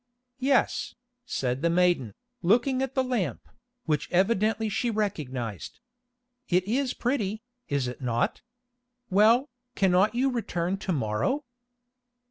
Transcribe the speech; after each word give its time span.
"Yes," 0.39 0.95
said 1.27 1.61
the 1.61 1.69
maiden, 1.69 2.15
looking 2.41 2.81
at 2.81 2.95
the 2.95 3.03
lamp, 3.03 3.47
which 3.85 4.11
evidently 4.11 4.67
she 4.67 4.89
recognised. 4.89 5.79
"It 6.49 6.63
is 6.67 6.95
pretty, 6.95 7.43
is 7.67 7.87
it 7.87 8.01
not? 8.01 8.41
Well, 9.11 9.51
cannot 9.75 10.15
you 10.15 10.31
return 10.31 10.77
to 10.77 10.91
morrow?" 10.91 11.45